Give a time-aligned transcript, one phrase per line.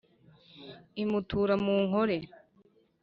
[1.03, 2.17] Imutura mu Nkole